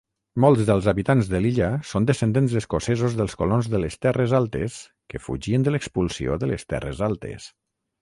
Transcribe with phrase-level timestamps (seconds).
[0.43, 4.81] Molts dels habitants de l'illa són descendents escocesos dels colons de les Terres Altes
[5.15, 7.51] que fugien de l'expulsió de les Terres Altes.